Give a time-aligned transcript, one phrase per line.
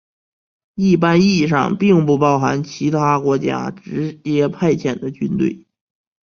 [0.73, 5.67] 一般意义上并不包含其他国家直接派遣的军队。